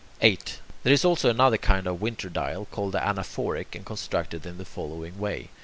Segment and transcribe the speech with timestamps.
[0.23, 0.59] 8.
[0.81, 4.65] There is also another kind of winter dial, called the Anaphoric and constructed in the
[4.65, 5.49] following way.